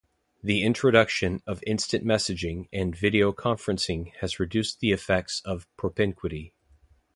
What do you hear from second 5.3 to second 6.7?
of propinquity.